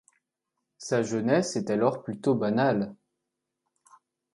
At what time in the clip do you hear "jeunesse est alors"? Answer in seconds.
1.03-2.01